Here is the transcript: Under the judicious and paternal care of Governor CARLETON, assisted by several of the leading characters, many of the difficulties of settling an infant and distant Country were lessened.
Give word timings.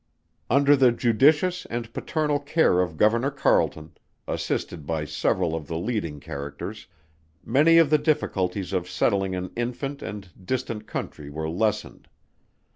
Under 0.49 0.75
the 0.75 0.91
judicious 0.91 1.67
and 1.67 1.93
paternal 1.93 2.39
care 2.39 2.81
of 2.81 2.97
Governor 2.97 3.29
CARLETON, 3.29 3.97
assisted 4.27 4.87
by 4.87 5.05
several 5.05 5.53
of 5.53 5.67
the 5.67 5.77
leading 5.77 6.19
characters, 6.19 6.87
many 7.45 7.77
of 7.77 7.91
the 7.91 7.99
difficulties 7.99 8.73
of 8.73 8.89
settling 8.89 9.35
an 9.35 9.51
infant 9.55 10.01
and 10.01 10.29
distant 10.43 10.87
Country 10.87 11.29
were 11.29 11.47
lessened. 11.47 12.07